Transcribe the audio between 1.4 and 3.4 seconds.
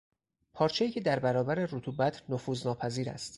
رطوبت نفوذ ناپذیر است